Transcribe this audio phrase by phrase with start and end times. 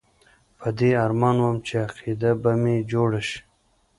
[0.59, 3.39] په دې ارمان وم چې عقیده به مې جوړه شي.